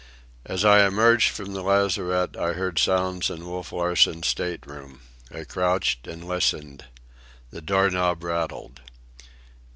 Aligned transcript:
As 0.45 0.65
I 0.65 0.83
emerged 0.83 1.29
from 1.29 1.53
the 1.53 1.61
lazarette 1.61 2.35
I 2.35 2.53
heard 2.53 2.79
sounds 2.79 3.29
in 3.29 3.45
Wolf 3.45 3.71
Larsen's 3.71 4.25
state 4.25 4.65
room. 4.65 5.01
I 5.29 5.43
crouched 5.43 6.07
and 6.07 6.27
listened. 6.27 6.85
The 7.51 7.61
door 7.61 7.91
knob 7.91 8.23
rattled. 8.23 8.81